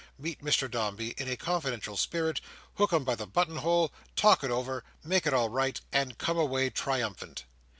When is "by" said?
3.03-3.13